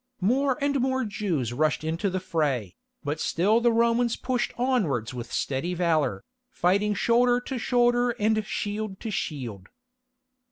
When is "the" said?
2.09-2.19, 3.61-3.71